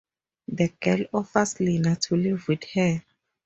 [0.47, 3.03] The girl offers Lena to live with her.